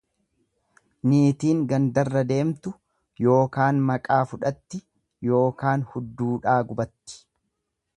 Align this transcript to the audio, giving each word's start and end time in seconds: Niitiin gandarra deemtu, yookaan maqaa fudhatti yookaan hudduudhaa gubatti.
Niitiin 1.11 1.59
gandarra 1.73 2.23
deemtu, 2.33 2.73
yookaan 3.27 3.85
maqaa 3.91 4.21
fudhatti 4.33 4.85
yookaan 5.33 5.89
hudduudhaa 5.93 6.61
gubatti. 6.73 7.25